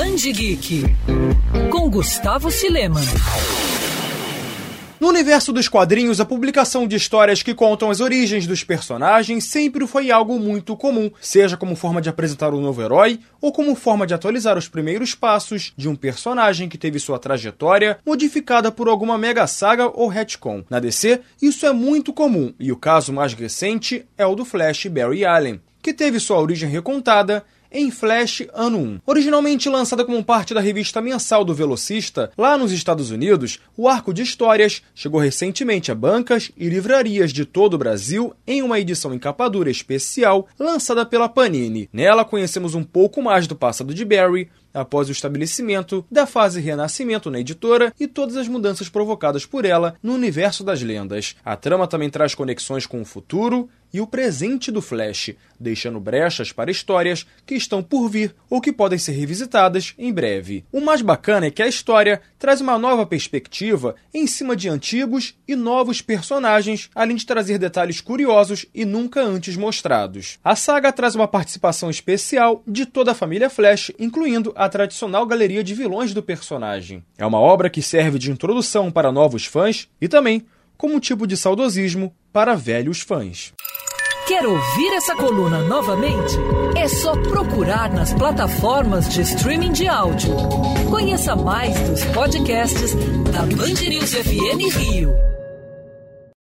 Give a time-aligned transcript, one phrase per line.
[0.00, 0.82] Band Geek
[1.70, 3.04] com Gustavo Sileman.
[4.98, 9.86] No universo dos quadrinhos, a publicação de histórias que contam as origens dos personagens sempre
[9.86, 14.06] foi algo muito comum, seja como forma de apresentar um novo herói ou como forma
[14.06, 19.18] de atualizar os primeiros passos de um personagem que teve sua trajetória modificada por alguma
[19.18, 20.64] mega saga ou retcon.
[20.70, 24.86] Na DC, isso é muito comum, e o caso mais recente é o do Flash
[24.86, 29.00] Barry Allen, que teve sua origem recontada em Flash Ano 1.
[29.06, 34.12] Originalmente lançada como parte da revista mensal do Velocista, lá nos Estados Unidos, o arco
[34.12, 39.14] de histórias chegou recentemente a bancas e livrarias de todo o Brasil em uma edição
[39.14, 41.88] em capa dura especial lançada pela Panini.
[41.92, 47.30] Nela conhecemos um pouco mais do passado de Barry, após o estabelecimento da fase Renascimento
[47.30, 51.36] na editora e todas as mudanças provocadas por ela no universo das lendas.
[51.44, 56.52] A trama também traz conexões com o futuro e o presente do Flash, deixando brechas
[56.52, 60.64] para histórias que estão por vir ou que podem ser revisitadas em breve.
[60.72, 65.34] O mais bacana é que a história traz uma nova perspectiva em cima de antigos
[65.46, 70.38] e novos personagens, além de trazer detalhes curiosos e nunca antes mostrados.
[70.42, 75.64] A saga traz uma participação especial de toda a família Flash, incluindo a tradicional galeria
[75.64, 77.02] de vilões do personagem.
[77.16, 80.44] É uma obra que serve de introdução para novos fãs e também
[80.76, 83.54] como um tipo de saudosismo para velhos fãs.
[84.28, 86.36] Quer ouvir essa coluna novamente?
[86.76, 90.36] É só procurar nas plataformas de streaming de áudio.
[90.90, 92.94] Conheça mais dos podcasts
[93.32, 95.29] da Band News FM Rio.